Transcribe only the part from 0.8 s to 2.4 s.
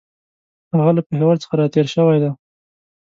له پېښور څخه را تېر شوی دی.